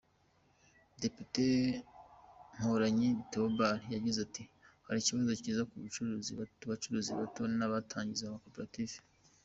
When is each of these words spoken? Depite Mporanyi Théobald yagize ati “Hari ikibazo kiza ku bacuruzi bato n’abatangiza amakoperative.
Depite 1.01 1.43
Mporanyi 2.59 3.09
Théobald 3.31 3.79
yagize 3.95 4.19
ati 4.27 4.43
“Hari 4.85 4.97
ikibazo 4.99 5.31
kiza 5.43 5.63
ku 5.69 5.75
bacuruzi 6.71 7.11
bato 7.19 7.41
n’abatangiza 7.57 8.23
amakoperative. 8.25 8.95